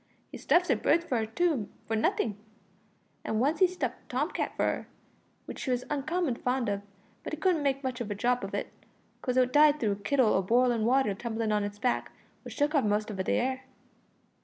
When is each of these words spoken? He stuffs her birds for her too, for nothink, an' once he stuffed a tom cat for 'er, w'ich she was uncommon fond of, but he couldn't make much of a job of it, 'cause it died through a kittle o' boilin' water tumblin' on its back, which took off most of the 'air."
He 0.31 0.39
stuffs 0.39 0.67
her 0.69 0.75
birds 0.75 1.05
for 1.05 1.19
her 1.19 1.27
too, 1.27 1.69
for 1.85 1.95
nothink, 1.95 2.35
an' 3.23 3.37
once 3.37 3.59
he 3.59 3.67
stuffed 3.67 4.01
a 4.03 4.07
tom 4.09 4.31
cat 4.31 4.53
for 4.57 4.65
'er, 4.65 4.87
w'ich 5.45 5.59
she 5.59 5.69
was 5.69 5.83
uncommon 5.91 6.33
fond 6.37 6.69
of, 6.69 6.81
but 7.23 7.33
he 7.33 7.37
couldn't 7.37 7.61
make 7.61 7.83
much 7.83 8.01
of 8.01 8.09
a 8.09 8.15
job 8.15 8.43
of 8.43 8.55
it, 8.55 8.71
'cause 9.21 9.37
it 9.37 9.53
died 9.53 9.79
through 9.79 9.91
a 9.91 9.95
kittle 9.95 10.33
o' 10.33 10.41
boilin' 10.41 10.85
water 10.85 11.13
tumblin' 11.13 11.51
on 11.51 11.63
its 11.63 11.77
back, 11.77 12.13
which 12.41 12.55
took 12.57 12.73
off 12.73 12.83
most 12.83 13.11
of 13.11 13.17
the 13.17 13.31
'air." 13.31 13.65